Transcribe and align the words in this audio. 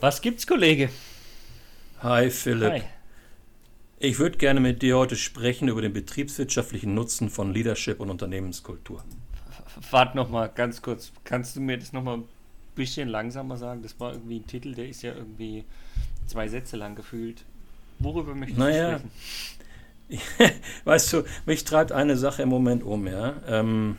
Was 0.00 0.22
gibt's, 0.22 0.46
Kollege? 0.46 0.88
Hi, 2.02 2.30
Philipp. 2.30 2.72
Hi. 2.72 2.82
Ich 3.98 4.18
würde 4.18 4.38
gerne 4.38 4.58
mit 4.58 4.80
dir 4.80 4.96
heute 4.96 5.14
sprechen 5.14 5.68
über 5.68 5.82
den 5.82 5.92
betriebswirtschaftlichen 5.92 6.94
Nutzen 6.94 7.28
von 7.28 7.52
Leadership 7.52 8.00
und 8.00 8.08
Unternehmenskultur. 8.08 9.04
Warte 9.90 10.16
noch 10.16 10.30
mal 10.30 10.46
ganz 10.48 10.80
kurz. 10.80 11.12
Kannst 11.24 11.54
du 11.56 11.60
mir 11.60 11.76
das 11.76 11.92
noch 11.92 12.02
mal 12.02 12.16
ein 12.16 12.24
bisschen 12.74 13.10
langsamer 13.10 13.58
sagen? 13.58 13.82
Das 13.82 14.00
war 14.00 14.12
irgendwie 14.12 14.38
ein 14.38 14.46
Titel, 14.46 14.74
der 14.74 14.88
ist 14.88 15.02
ja 15.02 15.12
irgendwie 15.12 15.64
zwei 16.26 16.48
Sätze 16.48 16.78
lang 16.78 16.94
gefühlt. 16.94 17.44
Worüber 17.98 18.34
möchtest 18.34 18.58
Naja. 18.58 19.00
du 20.08 20.18
sprechen? 20.38 20.60
weißt 20.84 21.12
du, 21.12 21.24
mich 21.44 21.64
treibt 21.64 21.92
eine 21.92 22.16
Sache 22.16 22.42
im 22.42 22.48
Moment 22.48 22.82
um, 22.84 23.06
ja. 23.06 23.34
Ähm, 23.46 23.98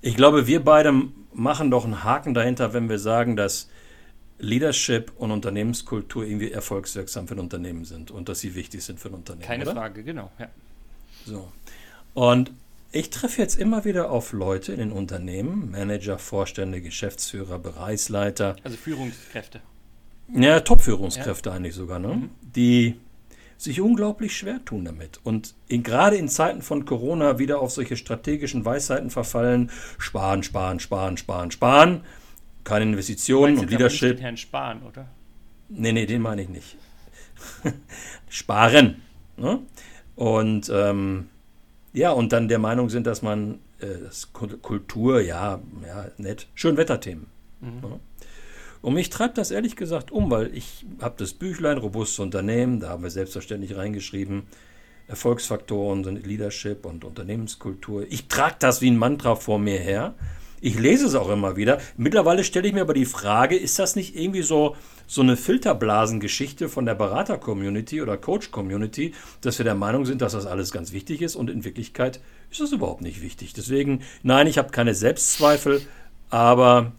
ich 0.00 0.16
glaube, 0.16 0.48
wir 0.48 0.64
beide 0.64 0.92
machen 1.32 1.70
doch 1.70 1.84
einen 1.84 2.02
Haken 2.02 2.34
dahinter, 2.34 2.74
wenn 2.74 2.88
wir 2.88 2.98
sagen, 2.98 3.36
dass 3.36 3.68
Leadership 4.42 5.12
und 5.16 5.30
Unternehmenskultur 5.30 6.24
irgendwie 6.24 6.50
erfolgswirksam 6.50 7.28
für 7.28 7.34
ein 7.34 7.40
Unternehmen 7.40 7.84
sind 7.84 8.10
und 8.10 8.28
dass 8.28 8.40
sie 8.40 8.54
wichtig 8.54 8.82
sind 8.84 8.98
für 9.00 9.08
ein 9.08 9.14
Unternehmen. 9.14 9.46
Keine 9.46 9.62
oder? 9.62 9.72
Frage, 9.72 10.02
genau. 10.02 10.30
Ja. 10.38 10.48
So. 11.24 11.50
Und 12.14 12.50
ich 12.90 13.10
treffe 13.10 13.40
jetzt 13.40 13.58
immer 13.58 13.84
wieder 13.84 14.10
auf 14.10 14.32
Leute 14.32 14.72
in 14.72 14.78
den 14.78 14.92
Unternehmen, 14.92 15.70
Manager, 15.70 16.18
Vorstände, 16.18 16.82
Geschäftsführer, 16.82 17.58
Bereichsleiter, 17.58 18.56
Also 18.64 18.76
Führungskräfte. 18.76 19.60
ja, 20.34 20.60
Top-Führungskräfte 20.60 21.52
eigentlich 21.52 21.74
sogar, 21.74 21.98
ne? 22.00 22.28
die 22.42 22.96
sich 23.56 23.80
unglaublich 23.80 24.36
schwer 24.36 24.62
tun 24.64 24.84
damit 24.84 25.20
und 25.22 25.54
in, 25.68 25.84
gerade 25.84 26.16
in 26.16 26.28
Zeiten 26.28 26.62
von 26.62 26.84
Corona 26.84 27.38
wieder 27.38 27.60
auf 27.60 27.70
solche 27.70 27.96
strategischen 27.96 28.64
Weisheiten 28.64 29.08
verfallen, 29.08 29.70
sparen, 29.98 30.42
sparen, 30.42 30.80
sparen, 30.80 31.16
sparen, 31.16 31.52
sparen, 31.52 32.00
keine 32.64 32.84
Investitionen 32.84 33.54
und 33.54 33.60
nicht 33.62 33.70
Leadership. 33.70 34.16
den 34.16 34.22
Herrn 34.22 34.36
Spahn, 34.36 34.82
oder? 34.82 35.08
Nee, 35.68 35.92
nee, 35.92 36.06
den 36.06 36.22
meine 36.22 36.42
ich 36.42 36.48
nicht. 36.48 36.76
Sparen. 38.28 38.96
Ne? 39.36 39.60
Und 40.14 40.70
ähm, 40.72 41.28
ja, 41.92 42.10
und 42.12 42.32
dann 42.32 42.48
der 42.48 42.58
Meinung 42.58 42.88
sind, 42.90 43.06
dass 43.06 43.22
man 43.22 43.58
äh, 43.80 43.86
das 44.04 44.32
Kul- 44.32 44.58
Kultur, 44.58 45.20
ja, 45.20 45.60
ja, 45.86 46.06
nett, 46.18 46.48
Schönwetterthemen. 46.54 47.26
Ne? 47.60 48.00
Und 48.80 48.94
mich 48.94 49.10
treibt 49.10 49.38
das 49.38 49.50
ehrlich 49.50 49.76
gesagt 49.76 50.10
um, 50.10 50.30
weil 50.30 50.54
ich 50.56 50.84
habe 51.00 51.14
das 51.18 51.32
Büchlein 51.34 51.78
Robustes 51.78 52.18
Unternehmen, 52.18 52.80
da 52.80 52.88
haben 52.90 53.02
wir 53.04 53.10
selbstverständlich 53.10 53.76
reingeschrieben, 53.76 54.42
Erfolgsfaktoren 55.08 56.04
sind 56.04 56.26
Leadership 56.26 56.84
und 56.86 57.04
Unternehmenskultur. 57.04 58.06
Ich 58.10 58.28
trage 58.28 58.56
das 58.58 58.80
wie 58.80 58.90
ein 58.90 58.96
Mantra 58.96 59.34
vor 59.36 59.58
mir 59.58 59.78
her. 59.78 60.14
Ich 60.64 60.78
lese 60.78 61.06
es 61.06 61.16
auch 61.16 61.28
immer 61.28 61.56
wieder. 61.56 61.80
Mittlerweile 61.96 62.44
stelle 62.44 62.68
ich 62.68 62.72
mir 62.72 62.82
aber 62.82 62.94
die 62.94 63.04
Frage, 63.04 63.56
ist 63.56 63.80
das 63.80 63.96
nicht 63.96 64.14
irgendwie 64.14 64.42
so, 64.42 64.76
so 65.08 65.20
eine 65.20 65.36
Filterblasengeschichte 65.36 66.68
von 66.68 66.86
der 66.86 66.94
Berater-Community 66.94 68.00
oder 68.00 68.16
Coach-Community, 68.16 69.12
dass 69.40 69.58
wir 69.58 69.64
der 69.64 69.74
Meinung 69.74 70.06
sind, 70.06 70.22
dass 70.22 70.34
das 70.34 70.46
alles 70.46 70.70
ganz 70.70 70.92
wichtig 70.92 71.20
ist 71.20 71.34
und 71.34 71.50
in 71.50 71.64
Wirklichkeit 71.64 72.20
ist 72.48 72.60
das 72.60 72.70
überhaupt 72.70 73.02
nicht 73.02 73.22
wichtig. 73.22 73.54
Deswegen, 73.54 74.02
nein, 74.22 74.46
ich 74.46 74.56
habe 74.56 74.70
keine 74.70 74.94
Selbstzweifel, 74.94 75.82
aber 76.30 76.92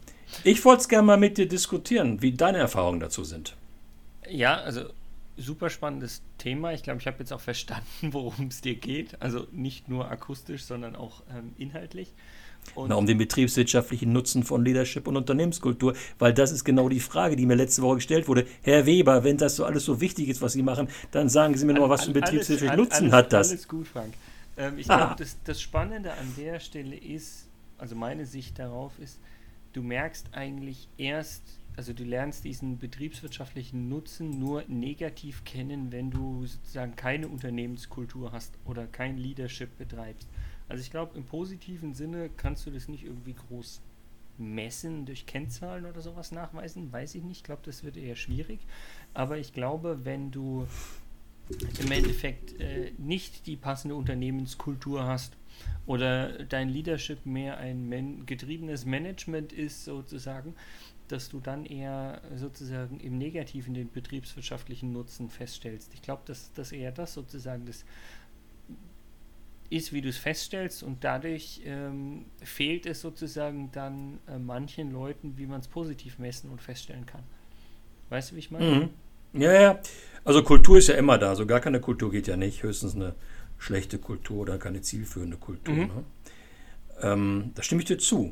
ich 0.44 0.66
wollte 0.66 0.82
es 0.82 0.90
gerne 0.90 1.08
mal 1.08 1.18
mit 1.18 1.38
dir 1.38 1.48
diskutieren, 1.48 2.22
wie 2.22 2.34
deine 2.34 2.58
Erfahrungen 2.58 3.00
dazu 3.00 3.24
sind. 3.24 3.56
Ja, 4.30 4.56
also 4.58 4.90
super 5.38 5.70
spannendes 5.70 6.22
Thema. 6.38 6.74
Ich 6.74 6.84
glaube, 6.84 7.00
ich 7.00 7.08
habe 7.08 7.20
jetzt 7.20 7.32
auch 7.32 7.40
verstanden, 7.40 7.86
worum 8.12 8.48
es 8.48 8.60
dir 8.60 8.76
geht. 8.76 9.22
Also 9.22 9.48
nicht 9.54 9.88
nur 9.88 10.12
akustisch, 10.12 10.66
sondern 10.66 10.98
auch 10.98 11.24
ähm, 11.34 11.54
inhaltlich. 11.58 12.14
Na, 12.76 12.96
um 12.96 13.06
den 13.06 13.18
betriebswirtschaftlichen 13.18 14.12
Nutzen 14.12 14.44
von 14.44 14.64
Leadership 14.66 15.08
und 15.08 15.16
Unternehmenskultur, 15.18 15.94
weil 16.20 16.34
das 16.34 16.52
ist 16.52 16.64
genau 16.64 16.90
die 16.90 17.00
Frage, 17.00 17.36
die 17.36 17.46
mir 17.46 17.56
letzte 17.56 17.82
Woche 17.84 17.96
gestellt 17.96 18.28
wurde. 18.28 18.46
Herr 18.64 18.86
Weber, 18.86 19.24
wenn 19.24 19.38
das 19.38 19.56
so 19.56 19.66
alles 19.66 19.86
so 19.86 20.02
wichtig 20.02 20.30
ist, 20.30 20.42
was 20.42 20.54
Sie 20.54 20.64
machen, 20.64 20.88
dann 21.12 21.30
sagen 21.30 21.56
Sie 21.56 21.66
mir 21.66 21.74
noch, 21.74 21.90
was 21.90 22.02
für 22.02 22.06
einen 22.08 22.14
betriebswirtschaftlichen 22.16 22.78
Nutzen 22.78 23.04
alles, 23.06 23.14
hat 23.14 23.34
das? 23.34 23.50
Alles 23.52 23.68
gut, 23.68 23.88
Frank. 23.88 24.14
Ähm, 24.58 24.78
ich 24.78 24.90
Ah. 24.90 24.98
glaube, 24.98 25.16
das, 25.18 25.38
das 25.44 25.62
Spannende 25.62 26.12
an 26.14 26.34
der 26.38 26.60
Stelle 26.60 26.96
ist, 26.96 27.48
also 27.78 27.96
meine 27.96 28.26
Sicht 28.26 28.60
darauf 28.60 28.92
ist, 29.00 29.20
du 29.74 29.82
merkst 29.84 30.28
eigentlich 30.34 30.88
erst, 30.98 31.42
also 31.76 31.94
du 31.94 32.04
lernst 32.04 32.44
diesen 32.44 32.78
betriebswirtschaftlichen 32.78 33.90
Nutzen 33.90 34.40
nur 34.40 34.64
negativ 34.68 35.44
kennen, 35.44 35.92
wenn 35.92 36.12
du 36.12 36.46
sozusagen 36.46 36.96
keine 36.96 37.28
Unternehmenskultur 37.28 38.32
hast 38.32 38.54
oder 38.66 38.86
kein 38.88 39.18
Leadership 39.18 39.78
betreibst. 39.78 40.28
Also 40.70 40.82
ich 40.82 40.92
glaube, 40.92 41.18
im 41.18 41.26
positiven 41.26 41.94
Sinne 41.94 42.30
kannst 42.36 42.66
du 42.66 42.72
das 42.72 42.88
nicht 42.88 43.04
irgendwie 43.04 43.34
groß 43.34 43.82
messen 44.38 45.06
durch 45.06 45.26
Kennzahlen 45.26 45.86
oder 45.86 46.02
sowas 46.02 46.32
nachweisen, 46.32 46.92
weiß 46.92 47.16
ich 47.16 47.24
nicht. 47.24 47.38
Ich 47.38 47.44
glaube, 47.44 47.62
das 47.66 47.84
wird 47.84 47.98
eher 47.98 48.16
schwierig. 48.16 48.60
Aber 49.14 49.38
ich 49.38 49.54
glaube, 49.54 50.06
wenn 50.06 50.32
du 50.32 50.68
im 51.80 51.92
Endeffekt 51.92 52.60
äh, 52.60 52.94
nicht 52.98 53.46
die 53.46 53.56
passende 53.56 53.96
Unternehmenskultur 53.96 55.04
hast 55.04 55.36
oder 55.86 56.44
dein 56.46 56.70
Leadership 56.70 57.26
mehr 57.26 57.58
ein 57.58 57.90
man 57.90 58.26
getriebenes 58.26 58.86
Management 58.86 59.54
ist 59.54 59.84
sozusagen, 59.86 60.56
dass 61.10 61.30
du 61.30 61.40
dann 61.40 61.66
eher 61.66 62.22
sozusagen 62.36 63.00
im 63.00 63.18
Negativen 63.18 63.74
den 63.74 63.92
betriebswirtschaftlichen 63.92 64.94
Nutzen 64.94 65.30
feststellst. 65.30 65.94
Ich 65.94 66.02
glaube, 66.02 66.24
dass 66.26 66.54
das 66.54 66.72
eher 66.72 66.92
das 66.92 67.14
sozusagen 67.14 67.66
das 67.66 67.84
ist, 69.74 69.92
wie 69.92 70.02
du 70.02 70.10
es 70.10 70.18
feststellst 70.18 70.84
und 70.84 71.04
dadurch 71.04 71.62
ähm, 71.66 72.26
fehlt 72.42 72.86
es 72.86 73.02
sozusagen 73.02 73.72
dann 73.72 74.20
äh, 74.28 74.38
manchen 74.38 74.92
Leuten, 74.92 75.38
wie 75.38 75.48
man 75.48 75.62
es 75.62 75.68
positiv 75.68 76.20
messen 76.20 76.50
und 76.52 76.62
feststellen 76.62 77.06
kann. 77.06 77.24
Weißt 78.10 78.32
du, 78.32 78.36
wie 78.36 78.40
ich 78.40 78.52
meine? 78.52 78.90
Mhm. 79.34 79.42
Ja, 79.42 79.52
ja. 79.52 79.80
Also 80.24 80.44
Kultur 80.44 80.78
ist 80.78 80.88
ja 80.88 80.96
immer 80.96 81.18
da. 81.18 81.36
So 81.36 81.46
gar 81.46 81.60
keine 81.60 81.82
Kultur 81.82 82.12
geht 82.12 82.28
ja 82.28 82.38
nicht. 82.38 82.62
Höchstens 82.62 82.96
eine 82.96 83.16
schlechte 83.58 83.98
Kultur 83.98 84.42
oder 84.42 84.60
keine 84.60 84.82
zielführende 84.82 85.38
Kultur. 85.38 85.74
Mhm. 85.74 85.80
Ne? 85.80 86.04
Ähm, 87.02 87.52
da 87.56 87.64
stimme 87.64 87.82
ich 87.82 87.88
dir 87.88 87.98
zu. 87.98 88.32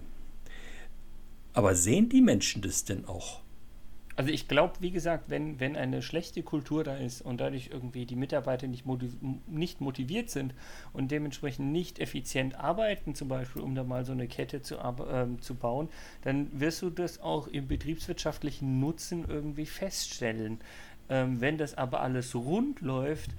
Aber 1.54 1.74
sehen 1.76 2.08
die 2.10 2.22
Menschen 2.22 2.62
das 2.62 2.86
denn 2.86 3.06
auch? 3.06 3.42
Also 4.16 4.30
ich 4.30 4.48
glaube, 4.48 4.74
wie 4.80 4.92
gesagt, 4.92 5.30
wenn, 5.30 5.60
wenn 5.60 5.76
eine 5.76 6.02
schlechte 6.02 6.44
Kultur 6.44 6.84
da 6.84 6.96
ist 6.96 7.22
und 7.22 7.40
dadurch 7.40 7.70
irgendwie 7.72 8.06
die 8.06 8.16
Mitarbeiter 8.16 8.68
nicht, 8.68 8.86
motiv 8.86 9.16
nicht 9.48 9.80
motiviert 9.80 10.30
sind 10.30 10.54
und 10.94 11.12
dementsprechend 11.12 11.72
nicht 11.72 12.00
effizient 12.00 12.56
arbeiten, 12.56 13.16
zum 13.16 13.30
Beispiel, 13.30 13.62
um 13.62 13.74
da 13.74 13.84
mal 13.84 14.06
so 14.06 14.12
eine 14.12 14.28
Kette 14.28 14.62
zu, 14.62 14.78
ähm, 15.10 15.42
zu 15.42 15.56
bauen, 15.56 15.90
dann 16.24 16.48
wirst 16.60 16.82
du 16.82 16.90
das 16.90 17.22
auch 17.22 17.48
im 17.48 17.68
betriebswirtschaftlichen 17.68 18.80
Nutzen 18.80 19.26
irgendwie 19.28 19.66
feststellen. 19.66 20.60
Ähm, 21.10 21.40
wenn 21.42 21.58
das 21.58 21.78
aber 21.78 22.02
alles 22.02 22.36
rund 22.36 22.82
läuft 22.82 23.32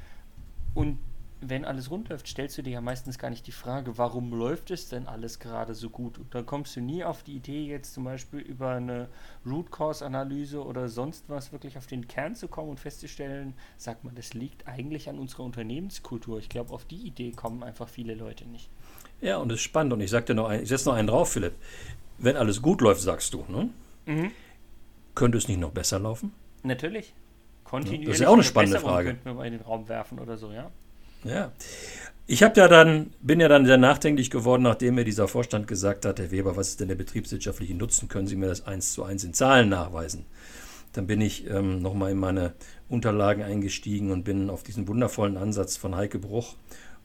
und 0.74 0.98
wenn 1.44 1.64
alles 1.64 1.90
rund 1.90 2.08
läuft, 2.08 2.28
stellst 2.28 2.56
du 2.56 2.62
dir 2.62 2.70
ja 2.70 2.80
meistens 2.80 3.18
gar 3.18 3.28
nicht 3.28 3.46
die 3.46 3.52
Frage, 3.52 3.98
warum 3.98 4.32
läuft 4.32 4.70
es 4.70 4.88
denn 4.88 5.08
alles 5.08 5.40
gerade 5.40 5.74
so 5.74 5.90
gut? 5.90 6.18
Und 6.18 6.34
da 6.34 6.42
kommst 6.42 6.76
du 6.76 6.80
nie 6.80 7.04
auf 7.04 7.22
die 7.22 7.34
Idee, 7.34 7.66
jetzt 7.66 7.94
zum 7.94 8.04
Beispiel 8.04 8.38
über 8.38 8.70
eine 8.70 9.08
Root 9.44 9.72
Cause 9.72 10.06
Analyse 10.06 10.64
oder 10.64 10.88
sonst 10.88 11.24
was 11.28 11.52
wirklich 11.52 11.76
auf 11.76 11.86
den 11.86 12.06
Kern 12.06 12.34
zu 12.36 12.48
kommen 12.48 12.70
und 12.70 12.80
festzustellen, 12.80 13.54
sagt 13.76 14.04
man, 14.04 14.14
das 14.14 14.34
liegt 14.34 14.68
eigentlich 14.68 15.08
an 15.08 15.18
unserer 15.18 15.42
Unternehmenskultur. 15.42 16.38
Ich 16.38 16.48
glaube, 16.48 16.72
auf 16.72 16.84
die 16.84 17.06
Idee 17.06 17.32
kommen 17.32 17.62
einfach 17.62 17.88
viele 17.88 18.14
Leute 18.14 18.46
nicht. 18.46 18.70
Ja, 19.20 19.38
und 19.38 19.48
das 19.48 19.56
ist 19.56 19.64
spannend. 19.64 19.92
Und 19.92 20.00
ich 20.00 20.10
sag 20.10 20.26
dir 20.26 20.34
noch 20.34 20.48
ein, 20.48 20.62
ich 20.62 20.68
setze 20.68 20.88
noch 20.88 20.96
einen 20.96 21.08
drauf, 21.08 21.32
Philipp. 21.32 21.54
Wenn 22.18 22.36
alles 22.36 22.62
gut 22.62 22.80
läuft, 22.80 23.00
sagst 23.00 23.34
du, 23.34 23.44
ne? 23.48 24.30
Könnte 25.14 25.38
es 25.38 25.48
nicht 25.48 25.58
noch 25.58 25.72
besser 25.72 25.98
laufen? 25.98 26.32
Natürlich. 26.62 27.14
Kontinuierlich. 27.64 28.08
Das 28.08 28.16
ist 28.16 28.20
ja 28.22 28.28
auch 28.28 28.34
eine 28.34 28.44
spannende 28.44 28.78
Frage. 28.78 29.08
Könnten 29.10 29.24
wir 29.24 29.34
mal 29.34 29.46
in 29.46 29.52
den 29.52 29.62
Raum 29.62 29.88
werfen 29.88 30.18
oder 30.18 30.36
so, 30.36 30.52
ja? 30.52 30.70
Ja. 31.24 31.52
Ich 32.26 32.42
habe 32.42 32.58
ja 32.58 32.68
dann, 32.68 33.12
bin 33.20 33.40
ja 33.40 33.48
dann 33.48 33.66
sehr 33.66 33.78
nachdenklich 33.78 34.30
geworden, 34.30 34.62
nachdem 34.62 34.94
mir 34.94 35.04
dieser 35.04 35.28
Vorstand 35.28 35.66
gesagt 35.66 36.04
hat, 36.04 36.18
Herr 36.18 36.30
Weber, 36.30 36.56
was 36.56 36.68
ist 36.68 36.80
denn 36.80 36.88
der 36.88 36.94
betriebswirtschaftliche 36.94 37.74
Nutzen? 37.74 38.08
Können 38.08 38.26
Sie 38.26 38.36
mir 38.36 38.46
das 38.46 38.66
eins 38.66 38.92
zu 38.92 39.02
eins 39.02 39.24
in 39.24 39.34
Zahlen 39.34 39.68
nachweisen? 39.68 40.24
Dann 40.92 41.06
bin 41.06 41.20
ich 41.20 41.48
ähm, 41.50 41.82
nochmal 41.82 42.12
in 42.12 42.18
meine 42.18 42.52
Unterlagen 42.88 43.42
eingestiegen 43.42 44.10
und 44.10 44.24
bin 44.24 44.50
auf 44.50 44.62
diesen 44.62 44.86
wundervollen 44.88 45.36
Ansatz 45.36 45.76
von 45.76 45.96
Heike 45.96 46.18
Bruch, 46.18 46.54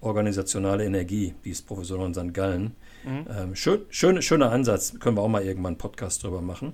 organisationale 0.01 0.85
Energie, 0.85 1.33
die 1.43 1.51
ist 1.51 1.65
Professorin 1.65 2.07
in 2.07 2.13
St. 2.13 2.33
Gallen. 2.33 2.75
Ähm, 3.05 3.55
schön, 3.55 3.81
schön, 3.89 4.21
schöner 4.21 4.51
Ansatz, 4.51 4.99
können 4.99 5.17
wir 5.17 5.21
auch 5.21 5.29
mal 5.29 5.43
irgendwann 5.43 5.73
einen 5.73 5.77
Podcast 5.77 6.23
drüber 6.23 6.41
machen. 6.41 6.73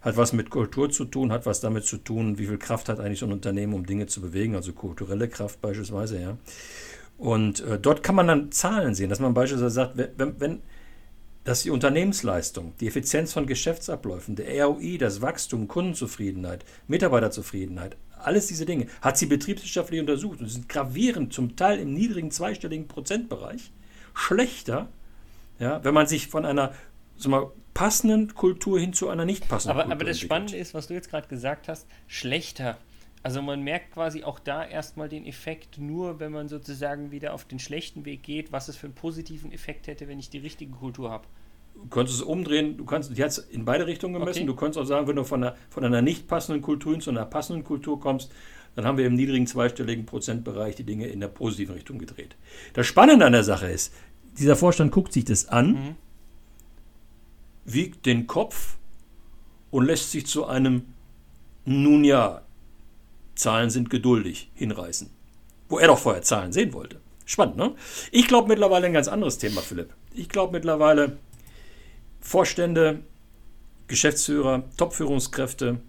Hat 0.00 0.16
was 0.16 0.32
mit 0.32 0.50
Kultur 0.50 0.90
zu 0.90 1.04
tun, 1.04 1.30
hat 1.30 1.46
was 1.46 1.60
damit 1.60 1.84
zu 1.84 1.98
tun, 1.98 2.38
wie 2.38 2.46
viel 2.46 2.58
Kraft 2.58 2.88
hat 2.88 3.00
eigentlich 3.00 3.18
so 3.18 3.26
ein 3.26 3.32
Unternehmen, 3.32 3.74
um 3.74 3.84
Dinge 3.84 4.06
zu 4.06 4.20
bewegen, 4.20 4.54
also 4.54 4.72
kulturelle 4.72 5.28
Kraft 5.28 5.60
beispielsweise, 5.60 6.20
ja. 6.20 6.38
Und 7.18 7.60
äh, 7.60 7.78
dort 7.78 8.02
kann 8.02 8.14
man 8.14 8.28
dann 8.28 8.50
Zahlen 8.50 8.94
sehen, 8.94 9.10
dass 9.10 9.20
man 9.20 9.34
beispielsweise 9.34 9.74
sagt, 9.74 9.98
wenn, 10.16 10.40
wenn 10.40 10.62
dass 11.44 11.62
die 11.62 11.70
Unternehmensleistung, 11.70 12.74
die 12.80 12.86
Effizienz 12.86 13.32
von 13.32 13.46
Geschäftsabläufen, 13.46 14.36
der 14.36 14.64
ROI, 14.64 14.98
das 14.98 15.22
Wachstum, 15.22 15.68
Kundenzufriedenheit, 15.68 16.64
Mitarbeiterzufriedenheit, 16.86 17.96
alles 18.18 18.46
diese 18.48 18.66
Dinge, 18.66 18.86
hat 19.00 19.16
sie 19.16 19.26
betriebswirtschaftlich 19.26 20.00
untersucht 20.00 20.40
und 20.40 20.48
sind 20.48 20.68
gravierend, 20.68 21.32
zum 21.32 21.56
Teil 21.56 21.78
im 21.78 21.94
niedrigen 21.94 22.30
zweistelligen 22.30 22.88
Prozentbereich, 22.88 23.72
schlechter, 24.14 24.88
ja, 25.58 25.82
wenn 25.82 25.94
man 25.94 26.06
sich 26.06 26.28
von 26.28 26.44
einer 26.44 26.74
mal, 27.26 27.50
passenden 27.74 28.34
Kultur 28.34 28.78
hin 28.78 28.92
zu 28.92 29.08
einer 29.08 29.24
nicht 29.24 29.48
passenden 29.48 29.72
aber, 29.72 29.84
Kultur. 29.84 29.94
Aber 29.94 30.04
das 30.04 30.16
entwickelt. 30.16 30.28
Spannende 30.28 30.56
ist, 30.56 30.74
was 30.74 30.86
du 30.88 30.94
jetzt 30.94 31.10
gerade 31.10 31.28
gesagt 31.28 31.68
hast, 31.68 31.86
schlechter. 32.06 32.78
Also 33.22 33.42
man 33.42 33.62
merkt 33.62 33.92
quasi 33.92 34.24
auch 34.24 34.38
da 34.38 34.64
erstmal 34.64 35.08
den 35.08 35.26
Effekt 35.26 35.78
nur, 35.78 36.20
wenn 36.20 36.32
man 36.32 36.48
sozusagen 36.48 37.10
wieder 37.10 37.34
auf 37.34 37.44
den 37.44 37.58
schlechten 37.58 38.04
Weg 38.04 38.22
geht, 38.22 38.50
was 38.50 38.68
es 38.68 38.76
für 38.76 38.86
einen 38.86 38.94
positiven 38.94 39.52
Effekt 39.52 39.88
hätte, 39.88 40.08
wenn 40.08 40.18
ich 40.18 40.30
die 40.30 40.38
richtige 40.38 40.72
Kultur 40.72 41.10
habe. 41.10 41.26
Du 41.74 41.88
könntest 41.88 42.18
es 42.18 42.22
umdrehen, 42.22 42.76
du 42.76 42.84
kannst 42.84 43.16
jetzt 43.16 43.38
in 43.50 43.64
beide 43.64 43.86
Richtungen 43.86 44.14
gemessen. 44.14 44.40
Okay. 44.40 44.46
Du 44.46 44.56
könntest 44.56 44.78
auch 44.78 44.86
sagen, 44.86 45.06
wenn 45.06 45.16
du 45.16 45.24
von 45.24 45.44
einer, 45.44 45.56
von 45.68 45.84
einer 45.84 46.02
nicht 46.02 46.28
passenden 46.28 46.62
Kultur 46.62 46.92
hin 46.92 47.00
zu 47.00 47.10
einer 47.10 47.24
passenden 47.26 47.62
Kultur 47.64 48.00
kommst, 48.00 48.32
dann 48.74 48.84
haben 48.84 48.98
wir 48.98 49.06
im 49.06 49.14
niedrigen 49.14 49.46
zweistelligen 49.46 50.06
Prozentbereich 50.06 50.76
die 50.76 50.84
Dinge 50.84 51.06
in 51.06 51.20
der 51.20 51.28
positiven 51.28 51.74
Richtung 51.74 51.98
gedreht. 51.98 52.36
Das 52.72 52.86
Spannende 52.86 53.26
an 53.26 53.32
der 53.32 53.44
Sache 53.44 53.66
ist, 53.66 53.92
dieser 54.38 54.56
Vorstand 54.56 54.92
guckt 54.92 55.12
sich 55.12 55.24
das 55.24 55.48
an, 55.48 55.72
Mhm. 55.72 55.96
Wiegt 57.64 58.06
den 58.06 58.26
Kopf 58.26 58.76
und 59.70 59.84
lässt 59.86 60.10
sich 60.10 60.26
zu 60.26 60.46
einem, 60.46 60.84
nun 61.64 62.04
ja, 62.04 62.42
Zahlen 63.34 63.70
sind 63.70 63.90
geduldig, 63.90 64.50
hinreißen. 64.54 65.10
Wo 65.68 65.78
er 65.78 65.86
doch 65.86 65.98
vorher 65.98 66.22
Zahlen 66.22 66.52
sehen 66.52 66.72
wollte. 66.72 67.00
Spannend, 67.24 67.56
ne? 67.56 67.74
Ich 68.10 68.26
glaube 68.26 68.48
mittlerweile 68.48 68.86
ein 68.86 68.92
ganz 68.92 69.06
anderes 69.08 69.38
Thema, 69.38 69.60
Philipp. 69.60 69.94
Ich 70.14 70.28
glaube 70.28 70.52
mittlerweile, 70.52 71.16
Vorstände, 72.20 73.02
Geschäftsführer, 73.86 74.64
Top-Führungskräfte 74.76 75.80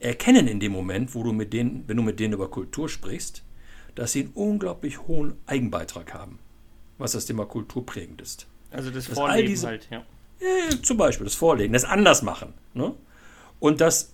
erkennen 0.00 0.48
in 0.48 0.60
dem 0.60 0.72
Moment, 0.72 1.14
wo 1.14 1.22
du 1.22 1.32
mit 1.32 1.52
denen, 1.52 1.84
wenn 1.86 1.96
du 1.96 2.02
mit 2.02 2.18
denen 2.20 2.34
über 2.34 2.50
Kultur 2.50 2.88
sprichst, 2.88 3.42
dass 3.94 4.12
sie 4.12 4.20
einen 4.24 4.32
unglaublich 4.34 5.00
hohen 5.06 5.34
Eigenbeitrag 5.46 6.12
haben, 6.12 6.38
was 6.98 7.12
das 7.12 7.26
Thema 7.26 7.46
Kultur 7.46 7.84
prägend 7.86 8.20
ist. 8.20 8.46
Also 8.70 8.90
das 8.90 9.06
Dass 9.06 9.14
Vorleben 9.18 9.48
diese- 9.48 9.66
halt, 9.68 9.88
ja. 9.90 10.04
Ja, 10.40 10.82
zum 10.82 10.96
Beispiel 10.96 11.24
das 11.24 11.34
Vorlegen, 11.34 11.72
das 11.72 11.84
Andersmachen. 11.84 12.52
Ne? 12.74 12.94
Und 13.60 13.80
dass 13.80 14.12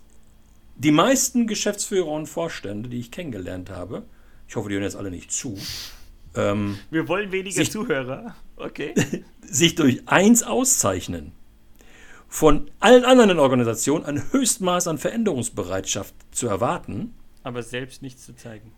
die 0.76 0.90
meisten 0.92 1.46
Geschäftsführer 1.46 2.08
und 2.08 2.26
Vorstände, 2.26 2.88
die 2.88 2.98
ich 3.00 3.10
kennengelernt 3.10 3.70
habe, 3.70 4.04
ich 4.48 4.56
hoffe, 4.56 4.68
die 4.68 4.74
hören 4.74 4.84
jetzt 4.84 4.96
alle 4.96 5.10
nicht 5.10 5.32
zu, 5.32 5.56
ähm, 6.34 6.78
Wir 6.90 7.08
wollen 7.08 7.32
weniger 7.32 7.56
Sich- 7.56 7.70
Zuhörer. 7.72 8.34
Okay. 8.56 8.94
sich 9.42 9.74
durch 9.74 10.02
eins 10.06 10.42
auszeichnen, 10.42 11.32
von 12.28 12.70
allen 12.80 13.04
anderen 13.04 13.38
Organisationen 13.38 14.04
ein 14.06 14.32
Höchstmaß 14.32 14.86
an 14.88 14.96
Veränderungsbereitschaft 14.98 16.14
zu 16.30 16.46
erwarten, 16.46 17.14
Aber 17.42 17.62
selbst 17.62 18.00
nichts 18.02 18.24
zu 18.24 18.34
zeigen. 18.34 18.72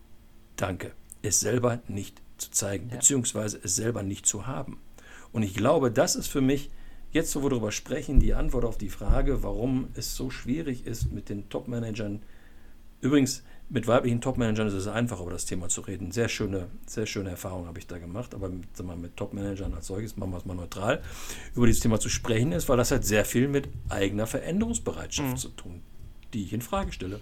danke, 0.57 0.93
es 1.23 1.39
selber 1.41 1.81
nicht 1.87 2.21
zu 2.39 2.51
zeigen, 2.51 2.89
Ja. 2.89 2.97
beziehungsweise 2.97 3.61
es 3.63 3.77
selber 3.77 4.03
nicht 4.03 4.27
zu 4.27 4.47
haben. 4.47 4.79
Und 5.33 5.43
ich 5.45 5.55
glaube, 5.55 5.91
das 5.93 6.17
ist 6.17 6.27
für 6.29 6.41
mich, 6.41 6.71
jetzt 7.15 7.35
wo 7.35 7.43
wir 7.43 7.51
darüber 7.51 7.73
sprechen, 7.73 8.21
die 8.21 8.35
Antwort 8.35 8.65
auf 8.65 8.77
die 8.77 8.91
Frage, 8.91 9.43
warum 9.43 9.89
es 9.95 10.15
so 10.17 10.31
schwierig 10.31 10.87
ist, 10.87 11.13
mit 11.13 11.29
den 11.29 11.49
Top-Managern, 11.49 12.23
übrigens 13.01 13.43
mit 13.71 13.87
weiblichen 13.87 14.21
Top-Managern 14.21 14.67
ist 14.67 14.75
es 14.75 14.87
einfach, 14.89 15.21
über 15.21 15.31
das 15.31 15.47
Thema 15.47 15.69
zu 15.69 15.81
reden. 15.81 16.11
Sehr 16.11 16.29
schöne, 16.29 16.67
sehr 16.87 17.07
schöne 17.07 17.31
Erfahrung 17.31 17.67
habe 17.67 17.79
ich 17.79 17.87
da 17.87 17.99
gemacht, 17.99 18.35
aber 18.35 18.51
mit, 18.51 18.83
mal, 18.83 18.97
mit 18.97 19.17
Top-Managern 19.17 19.73
als 19.73 19.87
solches, 19.87 20.17
machen 20.17 20.33
wir 20.33 20.39
es 20.39 20.45
mal 20.45 20.55
neutral, 20.55 21.01
über 21.55 21.67
dieses 21.67 21.81
Thema 21.81 21.99
zu 21.99 22.11
sprechen 22.11 22.53
ist, 22.53 22.69
weil 22.69 22.77
das 22.77 22.91
hat 22.91 23.05
sehr 23.05 23.25
viel 23.25 23.49
mit 23.49 23.69
eigener 23.89 24.27
Veränderungsbereitschaft 24.27 25.31
Mhm. 25.31 25.37
zu 25.37 25.49
tun, 25.51 25.81
die 26.35 26.43
ich 26.43 26.53
in 26.53 26.61
Frage 26.61 26.93
stelle. 26.93 27.21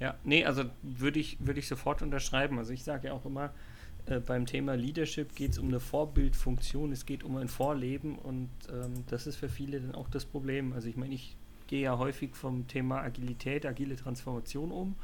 Ja, 0.00 0.14
nee, 0.22 0.44
also 0.44 0.64
würde 0.82 1.18
ich, 1.18 1.38
würde 1.40 1.58
ich 1.58 1.66
sofort 1.66 2.02
unterschreiben. 2.02 2.58
Also 2.58 2.72
ich 2.72 2.84
sage 2.84 3.08
ja 3.08 3.14
auch 3.14 3.24
immer, 3.24 3.52
äh, 4.08 4.20
beim 4.20 4.46
Thema 4.46 4.74
Leadership 4.74 5.34
geht 5.34 5.52
es 5.52 5.58
um 5.58 5.68
eine 5.68 5.80
Vorbildfunktion, 5.80 6.92
es 6.92 7.06
geht 7.06 7.22
um 7.24 7.36
ein 7.36 7.48
Vorleben 7.48 8.16
und 8.16 8.50
ähm, 8.70 9.04
das 9.08 9.26
ist 9.26 9.36
für 9.36 9.48
viele 9.48 9.80
dann 9.80 9.94
auch 9.94 10.08
das 10.08 10.24
Problem. 10.24 10.72
Also 10.72 10.88
ich 10.88 10.96
meine, 10.96 11.14
ich 11.14 11.36
gehe 11.66 11.82
ja 11.82 11.98
häufig 11.98 12.34
vom 12.34 12.66
Thema 12.66 13.02
Agilität, 13.02 13.66
agile 13.66 13.96
Transformation 13.96 14.72
um, 14.72 14.96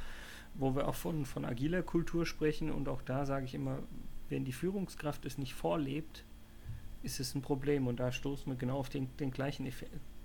wo 0.54 0.74
wir 0.74 0.88
auch 0.88 0.94
von, 0.94 1.26
von 1.26 1.44
agiler 1.44 1.82
Kultur 1.82 2.26
sprechen 2.26 2.70
und 2.70 2.88
auch 2.88 3.02
da 3.02 3.26
sage 3.26 3.44
ich 3.44 3.54
immer, 3.54 3.78
wenn 4.30 4.44
die 4.44 4.52
Führungskraft 4.52 5.26
es 5.26 5.38
nicht 5.38 5.54
vorlebt, 5.54 6.24
ist 7.02 7.20
es 7.20 7.34
ein 7.34 7.42
Problem 7.42 7.86
und 7.86 8.00
da 8.00 8.10
stoßen 8.10 8.50
wir 8.50 8.56
genau 8.56 8.78
auf 8.78 8.88
den, 8.88 9.08
den 9.18 9.30
gleichen, 9.30 9.70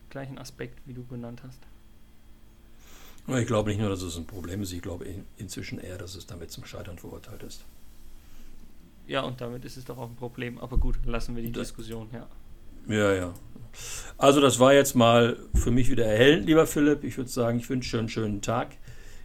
gleichen 0.10 0.38
Aspekt, 0.38 0.80
wie 0.86 0.94
du 0.94 1.06
genannt 1.06 1.44
hast. 1.44 1.60
Ich 3.38 3.46
glaube 3.46 3.70
nicht 3.70 3.80
nur, 3.80 3.90
dass 3.90 4.02
es 4.02 4.18
ein 4.18 4.26
Problem 4.26 4.62
ist, 4.64 4.72
ich 4.72 4.82
glaube 4.82 5.06
in, 5.06 5.26
inzwischen 5.38 5.78
eher, 5.78 5.98
dass 5.98 6.16
es 6.16 6.26
damit 6.26 6.50
zum 6.52 6.66
Scheitern 6.66 6.98
verurteilt 6.98 7.44
ist. 7.44 7.64
Ja, 9.10 9.22
und 9.22 9.42
damit 9.42 9.66
ist 9.66 9.76
es 9.76 9.86
doch 9.86 9.98
auch 9.98 10.08
ein 10.10 10.16
Problem. 10.16 10.60
Aber 10.60 10.78
gut, 10.78 11.00
lassen 11.06 11.36
wir 11.36 11.42
die 11.42 11.52
Da- 11.52 11.62
Diskussion, 11.62 12.08
ja. 12.14 12.28
Ja, 12.88 13.14
ja. 13.14 13.34
Also 14.18 14.40
das 14.40 14.60
war 14.60 14.74
jetzt 14.74 14.96
mal 14.96 15.36
für 15.56 15.72
mich 15.72 15.90
wieder 15.90 16.06
erhellend, 16.06 16.46
lieber 16.46 16.66
Philipp. 16.68 17.04
Ich 17.04 17.18
würde 17.18 17.30
sagen, 17.30 17.58
ich 17.60 17.70
wünsche 17.70 17.92
dir 17.98 18.00
einen 18.00 18.10
schönen 18.10 18.42
Tag. 18.42 18.78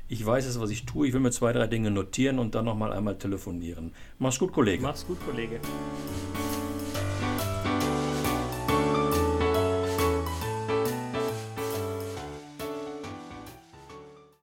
Ich 0.08 0.24
weiß 0.24 0.44
jetzt, 0.46 0.60
was 0.60 0.70
ich 0.70 0.86
tue. 0.86 1.06
Ich 1.06 1.12
will 1.12 1.20
mir 1.20 1.30
zwei, 1.30 1.52
drei 1.52 1.66
Dinge 1.66 1.90
notieren 1.90 2.38
und 2.38 2.54
dann 2.54 2.64
nochmal 2.64 2.92
einmal 2.92 3.16
telefonieren. 3.18 3.92
Mach's 4.18 4.38
gut, 4.38 4.52
Kollege. 4.52 4.82
Mach's 4.82 5.06
gut, 5.06 5.18
Kollege. 5.26 5.60